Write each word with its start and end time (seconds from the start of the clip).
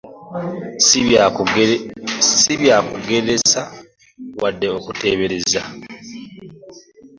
Si 2.35 2.57
bya 2.59 2.75
kugereesa 2.91 3.61
wadde 4.41 4.67
okuteebereza. 4.77 5.61